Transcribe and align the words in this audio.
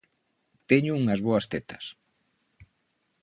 Teño 0.69 0.93
unhas 1.01 1.19
boas 1.27 1.45
tetas. 1.51 1.85